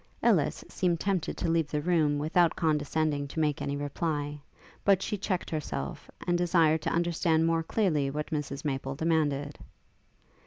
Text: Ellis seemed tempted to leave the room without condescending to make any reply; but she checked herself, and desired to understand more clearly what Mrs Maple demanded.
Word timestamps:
Ellis 0.23 0.65
seemed 0.67 0.99
tempted 0.99 1.37
to 1.37 1.47
leave 1.47 1.69
the 1.69 1.79
room 1.79 2.17
without 2.17 2.55
condescending 2.55 3.27
to 3.27 3.39
make 3.39 3.61
any 3.61 3.75
reply; 3.77 4.41
but 4.83 5.03
she 5.03 5.15
checked 5.15 5.51
herself, 5.51 6.09
and 6.25 6.35
desired 6.39 6.81
to 6.81 6.89
understand 6.89 7.45
more 7.45 7.61
clearly 7.61 8.09
what 8.09 8.31
Mrs 8.31 8.65
Maple 8.65 8.95
demanded. 8.95 9.59